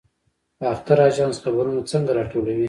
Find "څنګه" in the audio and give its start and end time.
1.91-2.11